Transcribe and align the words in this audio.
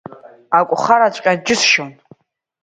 Ак 0.57 0.67
ухараҵәҟьаз 0.73 1.37
џьысшьон! 1.45 1.91